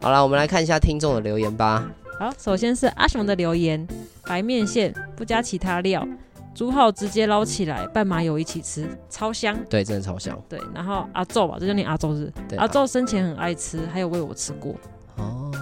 [0.00, 1.88] 好了，我们来看一下听众的留言吧。
[2.20, 3.84] 好，首先是阿雄的留言：
[4.26, 6.06] 白面线不加其他料，
[6.56, 9.54] 煮好直接捞起来拌麻油一起吃，超香。
[9.68, 10.42] 对，真的超香。
[10.48, 12.32] 对，然后阿昼吧，这叫你阿昼是？
[12.48, 14.74] 对，阿昼生前很爱吃，还有喂我吃过。
[15.16, 15.52] 哦，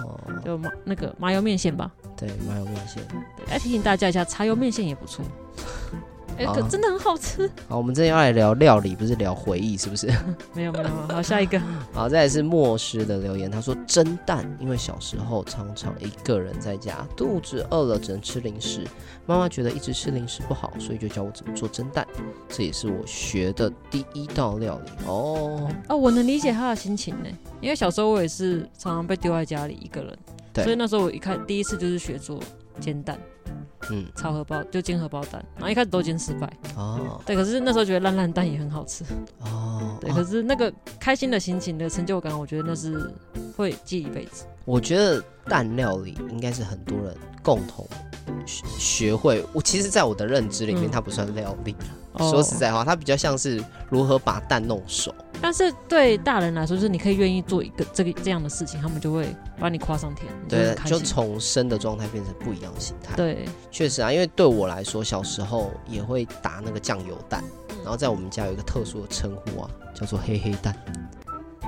[0.45, 1.91] 就麻那个麻油面线吧。
[2.15, 3.03] 对，麻油面线。
[3.49, 5.25] 来提醒大家一下，茶油面线也不错。
[6.37, 7.49] 哎，可真的很好吃。
[7.67, 10.07] 好，我们这要来聊料理，不是聊回忆，是不是？
[10.53, 11.59] 没有没有，好，下一个。
[11.93, 18.85] 好，再来是莫师的留言，他说蒸蛋，因为小时候常常一个人在家，肚子饿了只能吃零食，
[19.25, 22.05] 妈妈觉得一直吃零食不好，所以就教我怎么做蒸蛋，
[22.49, 25.71] 这也是我学的第一道料理哦。
[25.89, 27.29] 哦，我能理解他的心情呢，
[27.61, 30.17] 因为小时候我也是常常被丢在家里一个人，
[30.51, 32.39] 对，所以那时候我一开第一次就是学做
[32.79, 33.17] 煎蛋。
[33.91, 37.21] 嗯，炒荷包就煎荷包蛋，然后一开始都煎失败哦。
[37.25, 39.03] 对，可是那时候觉得烂烂蛋也很好吃
[39.39, 39.97] 哦。
[40.01, 43.11] 对，可是那个开心的心情的成就感，我觉得那是
[43.55, 44.45] 会记一辈子。
[44.65, 47.87] 我觉得蛋料理应该是很多人共同
[48.45, 49.45] 学学会。
[49.53, 51.75] 我其实，在我的认知里面，它不算料理。
[52.17, 55.13] 嗯、说实在话，它比较像是如何把蛋弄熟。
[55.45, 59.27] 但是对大人来说，就是你可以愿意做一个这个这样的事情，他们就会
[59.59, 60.27] 把你夸上天。
[60.49, 63.15] 对，就从生的状态变成不一样的形态。
[63.15, 67.43] 对，确实啊，因为对我来说，小时候也会打那个酱油蛋，
[67.83, 70.75] 然后在我们家有一个特殊的称呼啊，叫做黑黑蛋。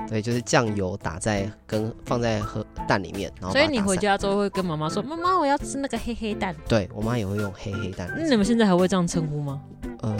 [0.08, 3.54] 对，就是酱油打在跟放在和蛋里面，然后。
[3.54, 8.12] 所以你回家之后会跟妈妈说：“妈妈，我要吃那个黑黑蛋。”对，我妈也会用黑黑蛋。
[8.16, 9.62] 那你们现在还会这样称呼吗？
[10.00, 10.16] 呃。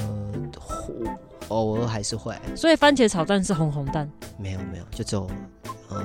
[1.48, 4.10] 偶尔还是会，所以番茄炒蛋是红红蛋？
[4.38, 5.28] 没有没有，就只有
[5.88, 6.04] 呃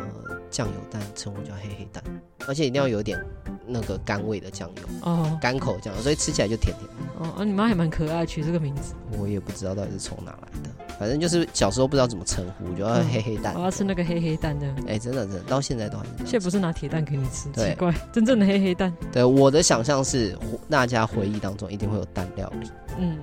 [0.49, 2.03] 酱油蛋，称呼叫黑黑蛋，
[2.47, 3.19] 而且一定要有点
[3.65, 7.29] 那个甘味的酱油哦，甘口酱油，所以吃起来就甜甜的。
[7.37, 8.93] 哦，你妈还蛮可爱，取这个名字。
[9.17, 13.53] 我也不知道到底是从哪来的，反正就是小时候不知道怎么称呼，就要 黑黑蛋。
[13.55, 14.67] 我要吃那个黑黑蛋的。
[14.87, 16.25] 哎，真的真的，到现在都还是。
[16.25, 18.93] 却不是拿铁蛋给你吃，奇怪，真正的黑黑蛋。
[19.11, 20.37] 对，我的想象是
[20.69, 22.69] 大家回忆当中一定会有蛋料理。
[22.97, 23.17] 嗯。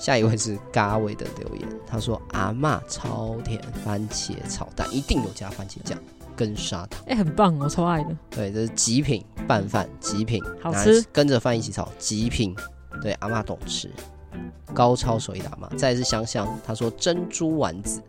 [0.00, 5.98] 下一位是嘎位的留言，他说阿妈超甜番茄炒蛋，一定有加番茄酱
[6.34, 8.16] 跟砂糖，哎、欸，很棒我，超爱的。
[8.30, 12.56] 对，这是极品拌饭，极品好吃，跟着饭一起炒，极品。
[13.02, 13.90] 对，阿妈懂吃，
[14.72, 15.76] 高超手艺的阿嬷。
[15.76, 18.02] 再来是香香，他说珍珠丸子。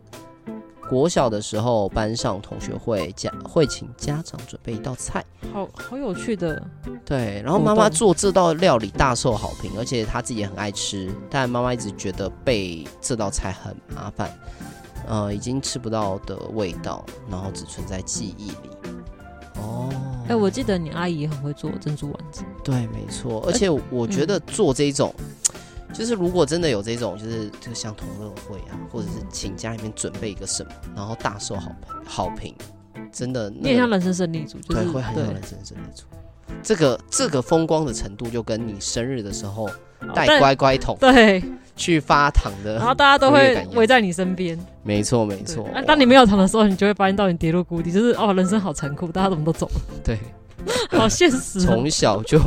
[0.92, 6.62] 国小的时候，班上同学会家会请家长准备一道菜，好好有趣的。
[7.02, 14.38] 对，然后妈妈做这道料理大受好评，而且她自己也很爱吃，但妈妈一直觉得备这道菜很麻烦，
[15.08, 18.92] 呃，已经吃不到的味道，然后只存在记忆里。
[19.62, 19.88] 哦，
[20.24, 22.42] 哎、欸，我记得你阿姨很会做珍珠丸子。
[22.62, 25.14] 对，没错，而且我觉得做这种。
[25.92, 32.54] 就是如果真的有这种，就是就像同乐会啊，或者是请家里面准备一个什么，然后大受好评，好评，
[33.12, 36.04] 真的，你也像人生胜利组，就是、对，会很像人生胜利组。
[36.62, 39.68] 这个这个风光的程度，就跟你生日的时候
[40.14, 41.42] 带乖乖桶，对，
[41.76, 44.58] 去发糖的，然后大家都会围在你身边。
[44.82, 45.68] 没错没错。
[45.72, 49.80] 那当你没有糖的时候，你就会发现到你跌入谷底，就是哦，人生好残酷，大家怎么都走了？
[50.04, 50.18] 对，
[50.98, 51.60] 好现实。
[51.60, 52.38] 从小就。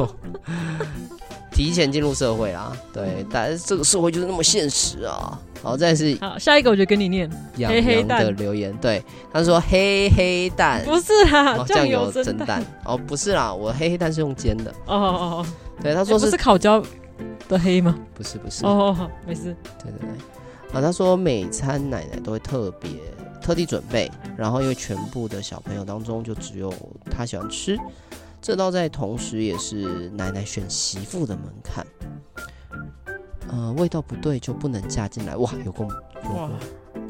[1.56, 5.40] 提前进入社会啦，对，但是这个社会就是那么现实啊。
[5.64, 10.84] 好，再是好，下一个我就跟你念黑黑蛋的留言，对，他说黑黑蛋。
[10.86, 12.64] 不是啊，酱、哦、油蒸蛋。
[12.84, 14.70] 哦，不是啦，我黑黑蛋是用煎的。
[14.86, 15.46] 哦哦哦，
[15.82, 16.84] 对，他说是、烤焦
[17.48, 17.98] 的黑吗？
[18.14, 18.66] 不是不是。
[18.66, 20.10] 哦，好，没事，对对对，
[20.78, 22.92] 啊，他说每餐奶奶都会特别
[23.42, 26.72] 特地准备，然后因为全部的小朋友当中就只有
[27.10, 27.80] 他喜欢吃。
[28.46, 31.84] 这道在同时也是奶奶选媳妇的门槛，
[33.50, 35.36] 呃，味道不对就不能嫁进来。
[35.36, 35.88] 哇，有够
[36.24, 36.50] 有够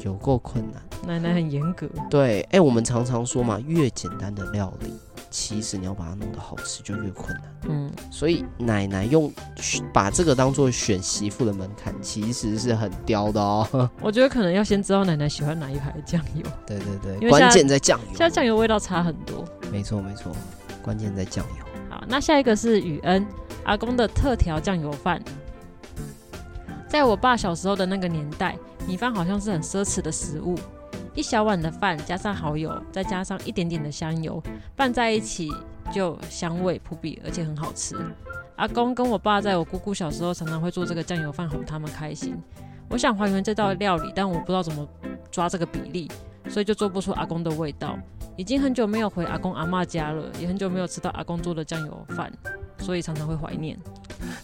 [0.00, 1.86] 有够困难，奶奶很严格。
[2.08, 4.94] 对，哎，我们常常说嘛，越简单的料理，
[5.28, 7.42] 其实你要把它弄得好吃就越困难。
[7.68, 9.30] 嗯，所以奶奶用
[9.92, 13.90] 把这个当做选媳妇的门槛，其实是很刁的哦。
[14.00, 16.42] 我觉得可能要先知道奶奶喜欢哪一排酱油。
[16.66, 18.06] 对对对，关键在酱油。
[18.08, 19.44] 现在酱油味道差很多。
[19.70, 20.34] 没错没错。
[20.86, 21.64] 关键在酱油。
[21.90, 23.26] 好，那下一个是雨恩
[23.64, 25.20] 阿公的特调酱油饭。
[26.86, 30.56] 在我爸小时候的那个年代，米饭好像是很奢侈的食物。
[31.12, 34.40] 一小碗的饭加上蚝油，再加上一点点的香油，
[34.76, 35.50] 拌在一起
[35.92, 37.96] 就香味扑鼻，而且很好吃。
[38.54, 42.40] 阿公跟我爸在我姑姑小时候常常会做这个酱油饭哄他们开心。
[42.88, 44.86] 我想还原这道料理，但我不知道怎么
[45.30, 46.08] 抓这个比例，
[46.48, 47.98] 所以就做不出阿公的味道。
[48.36, 52.30] 已经很久没有回阿公阿妈家了，也很久没有吃到阿公做的酱油饭，
[52.78, 53.78] 所以常常会怀念。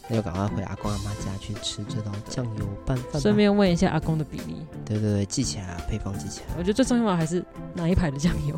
[0.09, 3.21] 那就赶快回阿公阿妈家去吃这道酱油拌饭。
[3.21, 4.67] 顺便问一下阿公的比例。
[4.85, 6.47] 对对对，记起来啊，配方记起来。
[6.59, 8.57] 我觉得最重要的还是哪一排的酱油。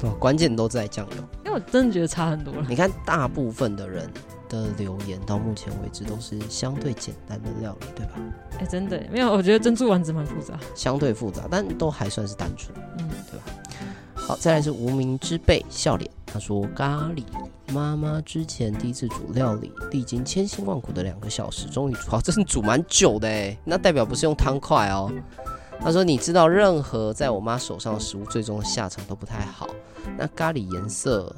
[0.00, 1.16] 对，关键都在酱油。
[1.44, 2.66] 因为我真的觉得差很多了。
[2.68, 4.10] 你看，大部分的人
[4.48, 8.12] 的留言到目前为止都是相对简单的料理，对吧？
[8.54, 10.58] 哎、欸，真的没有，我觉得珍珠丸子蛮复杂。
[10.74, 13.46] 相对复杂，但都还算是单纯，嗯，对吧？
[14.26, 17.22] 好，再来是无名之辈笑脸，他说咖喱，
[17.72, 25.12] 妈妈之前第一次煮料理，历经千辛万苦的两个小时，终于煮好，这是煮蛮久的哎，那代表不是用汤块哦。
[25.78, 29.68] 他说你知道，任何在我妈手上的食物，最终的下场都不太好。
[30.18, 31.32] 那咖喱颜色，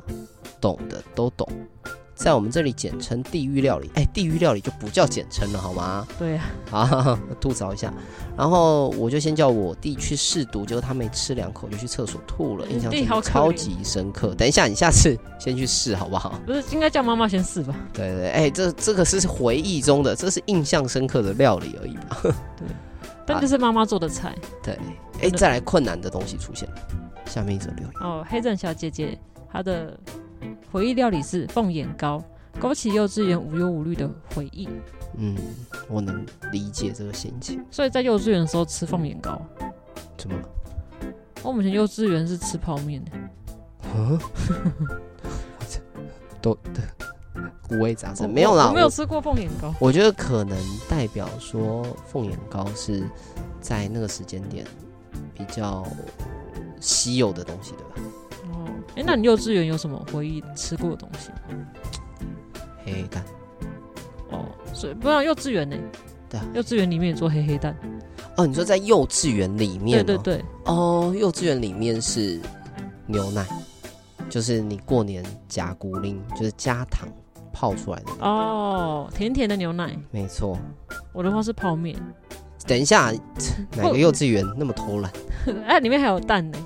[0.59, 1.47] 懂的都懂。
[2.19, 6.05] 在我们这里简称地狱料理，哎，地狱料理就不叫简称了，好吗？
[6.19, 7.95] 对呀、啊，好，吐槽一下。
[8.37, 14.35] 然后我就先叫我弟去试毒，结果他没吃两口就去厕所吐了，印象超级深刻。
[14.35, 16.41] 等一下，你下次先去试好不好？
[16.45, 17.73] 不是应该叫妈妈先试吧？
[17.93, 22.19] 对对，哎，这这个是回忆中的，这是印象深刻的料理而已吧？
[22.57, 22.67] 对，
[23.25, 24.35] 但这是妈妈做的菜。
[24.61, 24.77] 对，
[25.23, 26.77] 哎，再来困难的东西出现了，
[27.27, 29.17] 下面一则留言哦，黑镇小姐姐
[29.53, 29.97] 她的。
[30.71, 32.23] 回忆料理是凤眼糕，
[32.61, 34.69] 勾起幼稚园无忧无虑的回忆。
[35.17, 35.37] 嗯，
[35.89, 37.65] 我能理解这个心情。
[37.71, 39.41] 所以在幼稚园的时候吃凤眼糕，
[40.17, 40.49] 怎么了？
[41.43, 43.11] 我们以前幼稚园是吃泡面的。
[43.89, 44.19] 啊，
[46.43, 46.57] 都
[47.71, 49.75] 五味杂陈没有啦，我，我没有吃过凤眼糕。
[49.81, 53.03] 我觉得可能代表说凤眼糕是
[53.61, 54.67] 在那个时间点
[55.35, 55.87] 比较
[56.81, 58.08] 稀有的东西，对吧？
[58.91, 61.31] 哎、欸，那你幼稚园有什么回忆吃过的东西？
[62.85, 63.25] 黑黑蛋。
[64.31, 65.77] 哦，所以不知道幼稚园呢？
[66.29, 67.77] 对啊，幼稚园里面也做黑黑蛋。
[68.37, 70.05] 哦，你说在幼稚园里面、喔？
[70.05, 70.45] 对对对。
[70.65, 72.41] 哦，幼稚园里面是
[73.07, 73.47] 牛奶，
[74.29, 77.09] 就是你过年加古灵，就是加糖
[77.53, 78.13] 泡出来的。
[78.21, 79.97] 哦，甜甜的牛奶。
[80.11, 80.59] 没错。
[81.13, 81.97] 我的话是泡面。
[82.67, 83.11] 等一下，
[83.77, 85.11] 哪个幼稚园那么偷懒？
[85.67, 86.59] 哎、 啊，里面还有蛋呢。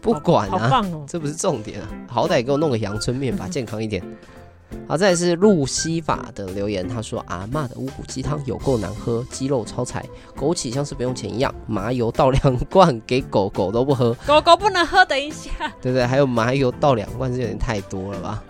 [0.00, 4.02] 不管啊，好棒哦，这不是重点啊，好歹给我弄个阳春面吧，健康一点。
[4.88, 10.04] 好，再来是路西法的留言，他说阿嬷的乌骨鸡汤有够难喝，鸡肉超柴，
[10.36, 16.04] 枸杞像是不用钱一样，麻油倒两罐给狗狗都不喝，狗狗不能喝，等一下，对不对？
[16.04, 18.42] 还有麻油倒两罐是有点太多了吧？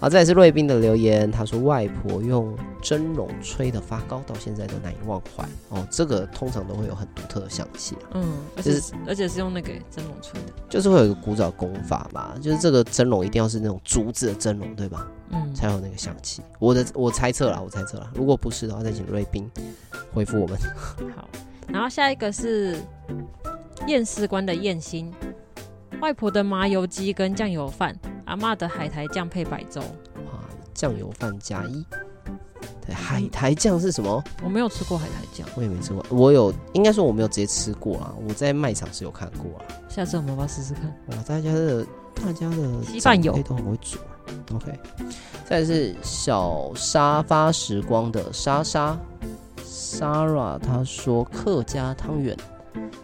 [0.00, 1.28] 好，这也是瑞斌的留言。
[1.28, 5.44] 他说，外婆用蒸笼吹的发糕，到现在都难以忘怀。
[5.70, 7.96] 哦，这个通常都会有很独特的香气。
[8.14, 12.36] 嗯，而且是而且是用那个蒸笼吹的，就是会有一个古早功法吧？
[12.40, 15.08] 就是这个蒸笼一定要是那种竹子的蒸笼，对吧？
[15.30, 16.42] 嗯，才有那个香气。
[16.60, 18.08] 我的我猜测了，我猜测了。
[18.14, 19.50] 如果不是的话，再请瑞斌
[20.12, 20.56] 回复我们。
[21.16, 21.28] 好，
[21.66, 22.76] 然后下一个是
[23.88, 25.12] 验尸官的验心。
[26.00, 29.80] 外婆的麻油鸡跟酱油饭，阿嬷的海苔酱配白粥。
[29.80, 30.40] 哇，
[30.72, 31.84] 酱油饭加一。
[32.86, 34.22] 对，海苔酱是什么？
[34.42, 36.04] 我没有吃过海苔酱，我也没吃过。
[36.10, 38.14] 我有，应该说我没有直接吃过啊。
[38.26, 39.64] 我在卖场是有看过啊。
[39.88, 40.84] 下次我们要试试看？
[41.08, 44.16] 哇，大家的大家的稀饭油都很会煮啊。
[44.54, 44.72] OK，
[45.44, 48.98] 再来是小沙发时光的莎莎
[49.64, 52.36] Sarah，她说客家汤圆。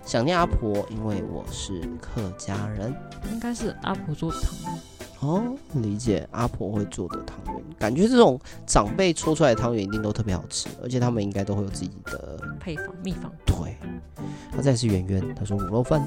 [0.04, 2.94] 想念阿婆，因为我是客家人。
[3.32, 4.82] 应该是阿婆做的汤圆
[5.20, 7.64] 哦，理解阿婆会做的汤圆。
[7.78, 13.32] 感觉这种长辈搓出来的汤圆一定都特别好吃，而且他们应该都会有自己的配方秘方。
[13.46, 13.76] 对，
[14.52, 16.06] 他再是圆圆，他说卤肉饭。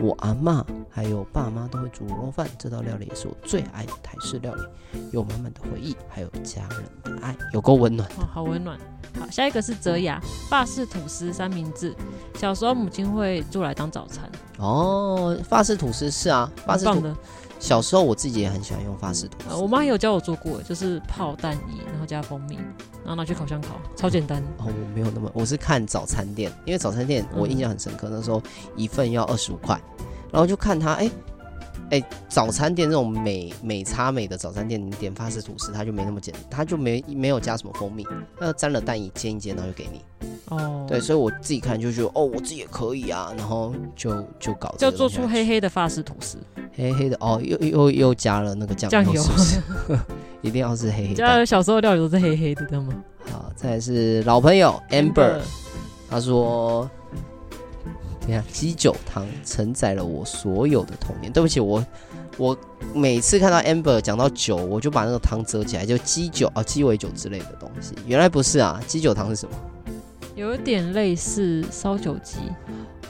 [0.00, 4.62] 我阿妈还有爸妈都会煮卤肉饭，这道料理也是我最爱的台式料理，
[5.12, 6.84] 有满满的回忆，还有家人
[7.16, 8.08] 的爱，有够温暖。
[8.10, 8.78] 哦，好温暖。
[9.18, 11.94] 好，下一个是泽雅，法式吐司三明治。
[12.34, 14.30] 小时候母亲会做来当早餐。
[14.58, 17.16] 哦，法式吐司是啊，法式吐司。
[17.58, 19.48] 小时候我自己也很喜欢用法式吐司。
[19.50, 22.56] 呃、我妈也有教我做过，就是泡蛋液，然后加蜂蜜，
[23.04, 24.42] 然后拿去烤箱烤，超简单。
[24.58, 28.42] 哦，我没有那么，我是看早餐店，因为早餐店我印象很深刻，嗯、那时候
[28.76, 29.80] 一份要二十五块，
[30.30, 31.12] 然后就看他，哎、欸。
[31.90, 38.06] 哎、欸，早餐店这种美美差美的早餐店，你点法式吐司，它就没那么简单，它就没没有加什么蜂蜜，
[38.38, 40.00] 那沾了蛋液煎一煎，然后就给你。
[40.50, 46.36] 哦，对，所以我自己看就觉得，哦，我自己也可以啊，然后就就搞这个，就做出黑黑的法式吐司，
[46.74, 49.60] 黑黑的哦，又又又加了那个酱油，是不是？
[50.42, 51.14] 一定要是黑黑的。
[51.14, 52.92] 家小时候料理都是黑黑的，知道吗？
[53.32, 55.38] 好，再来是老朋友 Amber，
[56.10, 56.88] 他说。
[58.52, 61.32] 鸡酒汤承载了我所有的童年。
[61.32, 61.84] 对不起，我
[62.36, 62.56] 我
[62.94, 67.94] 每次看到 Amber 讲到酒，我就把那个汤遮起来，就鸡酒啊、鸡尾酒之类的东西。
[68.06, 69.54] 原来不是啊，鸡酒汤是什么？
[70.36, 72.36] 有一点类似烧酒鸡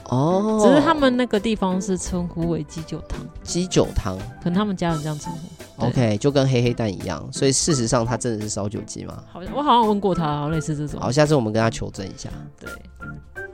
[0.05, 3.19] 哦，只是他们那个地方是称呼为鸡酒汤。
[3.43, 5.85] 鸡酒汤，可能他们家人这样称呼。
[5.85, 9.23] OK，就跟黑黑蛋一样，所以事实上它真的是烧酒鸡吗？
[9.31, 10.99] 好像我好像问过他，类似这种。
[10.99, 12.29] 好，下次我们跟他求证一下。
[12.59, 12.67] 对。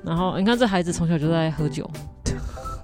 [0.05, 1.89] 然后你看，这孩子从小就在喝酒，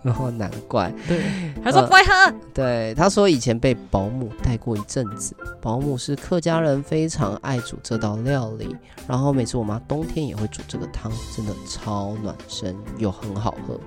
[0.02, 1.22] 然 后难怪，对，
[1.64, 2.12] 还说不会喝。
[2.12, 8.76] 呃、对，他说以前被保姆带过一阵子，保姆是客家人，非常爱煮这道料理。
[9.08, 13.80] 然后每次我妈冬天也会煮这个汤，真的超暖身又很好喝。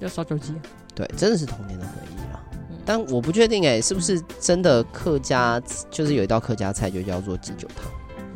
[0.00, 0.54] 要烧酒鸡，
[0.94, 2.40] 对，真的是童年的回忆啊。
[2.70, 5.60] 嗯，但我不确定哎，是不是真的客家
[5.90, 7.84] 就是有一道客家菜就叫做鸡酒汤？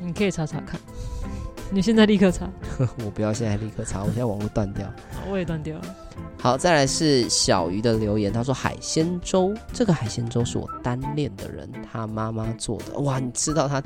[0.00, 0.78] 你可以查查看。
[1.70, 2.48] 你现在立刻查。
[3.04, 4.90] 我不要现在立刻查，我现在网络断掉。
[5.30, 5.84] 我也断掉了。
[6.38, 12.98] 好，再来是小鱼的留言，他说海鲜粥，这个海鲜粥是我单恋的人他妈妈做的。
[13.00, 13.82] 哇，你知道他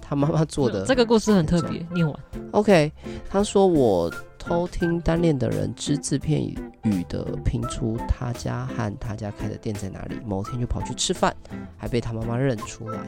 [0.00, 0.84] 他妈妈做的？
[0.84, 2.16] 这个故事很特别，念完。
[2.52, 2.92] OK，
[3.28, 11.34] 他说我偷听单恋的人只字片语的拼出他家和他家开的店在哪里，某天就跑去吃饭，
[11.76, 13.00] 还被他妈妈认出来。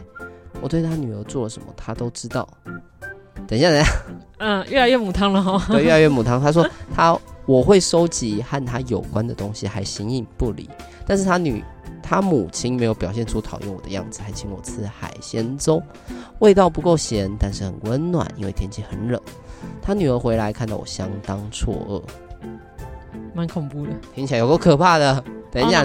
[0.62, 2.48] 我对他女儿做了什么，他都知道。
[3.46, 3.92] 等一下，等一下，
[4.38, 5.62] 嗯，越来越母汤了哈。
[5.72, 6.40] 对，越来越母汤。
[6.40, 10.68] 他说他我会收集和他有关的东西，还形影不离。
[11.06, 11.62] 但是他女
[12.02, 15.82] 他母亲没有表现出讨厌我的样子，还请我吃海鲜粥，
[16.40, 19.20] 味道不够咸，但是很温暖，因为天气很冷。
[19.80, 22.02] 他女儿回来看到我相当错愕，
[23.34, 25.22] 蛮恐怖的，听起来有够可怕的。
[25.50, 25.84] 等一下。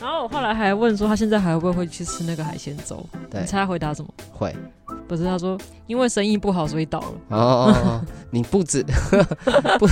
[0.00, 3.04] 然后我后来还问说他现在还会不会去吃那个海鲜粥？
[3.30, 4.08] 对，你猜他回答什么？
[4.32, 4.54] 会。
[5.06, 7.06] 不是他说，因为生意不好，所以倒了。
[7.28, 8.84] 哦，哦，哦， 你不止
[9.78, 9.86] 不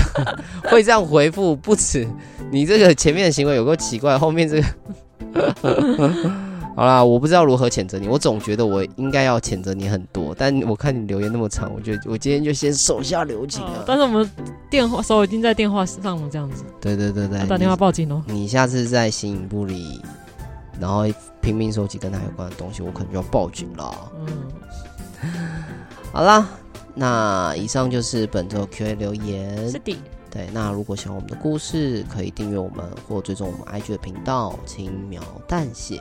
[0.70, 2.08] 会这样回复，不止
[2.50, 6.32] 你这个前面的行为有够奇怪，后面这个
[6.78, 13.82] 好啦，我不知道如何谴责你，我总觉得我应该要谴责你很多，但我看你留言那么长，我觉得我今天就先手下留情了。
[13.84, 14.30] 但是我们
[14.70, 16.62] 电话手已经在电话上了，这样子。
[16.80, 18.22] 对对对对，打电话报警哦。
[18.28, 20.00] 你下次再形影不离，
[20.78, 21.04] 然后
[21.40, 24.12] 拼命收集跟他有关的东西，我可能就要报警了。
[24.20, 24.28] 嗯。
[26.12, 26.48] 好啦，
[26.94, 29.68] 那以上就是本周 Q&A 留言。
[29.68, 29.96] 是的，
[30.30, 30.48] 对。
[30.52, 36.00] 那如果喜欢我们的故事，可以订阅我们或追踪我们 IG 的频道，轻描淡血。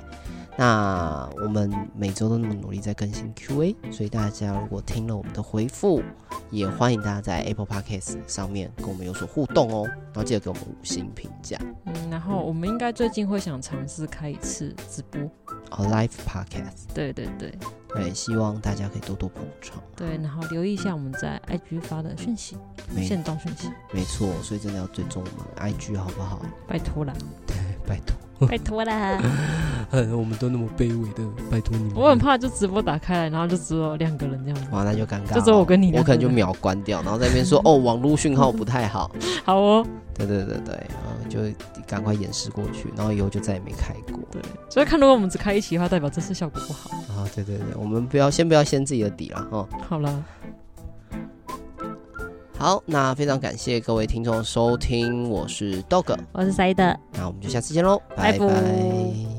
[0.58, 6.01] 那我们每周都那么努力在更新 Q&A，所以大家如果听了我们的回复，
[6.49, 11.60] 也欢迎大家在 Apple Podcast 上面跟我们有所互动哦，然后记得给我们五星评价。
[11.86, 15.22] 嗯，然后我们应该最近会想尝试开一次直播，
[15.70, 16.91] 哦，Live Podcast。
[16.91, 17.53] 对对对
[17.89, 19.82] 对，希望大家可以多多捧场。
[19.95, 22.58] 对，然后留意一下我们在 IG 发的讯息，
[23.03, 23.72] 现动讯息。
[23.91, 26.41] 没错，所以真的要追踪我们 IG 好不好？
[26.68, 27.14] 拜托了。
[27.45, 27.55] 对，
[27.86, 28.18] 拜托。
[28.48, 29.20] 拜托啦！
[30.12, 31.94] 我们都那么卑微的，拜托你们。
[31.96, 34.68] 我很怕就直播打开来，然后就只有两个人这样子。
[34.72, 35.34] 哇，那就尴尬。
[35.36, 35.92] 就只有我跟你。
[35.96, 39.10] 我可能就秒关掉，然后在那边说：“哦，网络讯号不太好。”
[39.46, 39.86] 好哦。
[40.14, 41.40] 对对对对，嗯，就
[41.88, 44.20] 赶快演示过去，然后以后就再也没开过。
[44.32, 46.90] 对，所以看如果我们只开一期的话，代表这次效果不好。
[47.14, 49.68] 啊，对对对，我们不要先不要掀自己的底了哦。
[49.88, 50.24] 好了。
[52.60, 59.37] 好，那非常感谢各位听众收听，我是 Dog，我是 Side，那我们就下次见喽，拜拜。